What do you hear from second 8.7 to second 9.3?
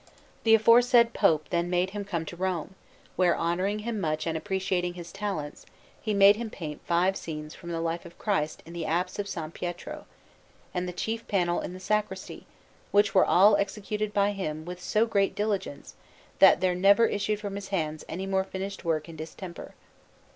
the apse of